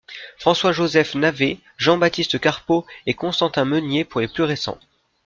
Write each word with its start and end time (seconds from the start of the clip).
François-Joseph 0.39 1.13
Navez, 1.13 1.59
Jean-Baptiste 1.77 2.39
Carpeaux 2.39 2.87
et 3.05 3.13
Constantin 3.13 3.65
Meunier 3.65 4.03
pour 4.03 4.19
les 4.19 4.27
plus 4.27 4.41
récents. 4.41 4.79